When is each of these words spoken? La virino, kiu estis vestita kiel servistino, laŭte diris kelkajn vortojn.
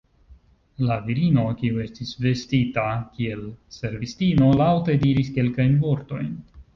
La 0.91 0.95
virino, 1.09 1.41
kiu 1.59 1.81
estis 1.83 2.13
vestita 2.25 2.85
kiel 3.17 3.43
servistino, 3.75 4.49
laŭte 4.63 4.97
diris 5.05 5.31
kelkajn 5.37 5.77
vortojn. 5.85 6.33